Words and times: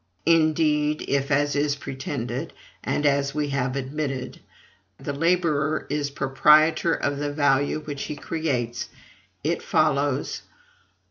Indeed, 0.25 1.05
if, 1.07 1.29
as 1.29 1.55
is 1.55 1.75
pretended, 1.75 2.53
and 2.83 3.05
as 3.05 3.35
we 3.35 3.49
have 3.49 3.75
admitted, 3.75 4.39
the 4.97 5.13
laborer 5.13 5.85
is 5.91 6.09
proprietor 6.09 6.95
of 6.95 7.19
the 7.19 7.31
value 7.31 7.81
which 7.81 8.05
he 8.05 8.15
creates, 8.15 8.89
it 9.43 9.61
follows: 9.61 10.41
1. 10.43 10.51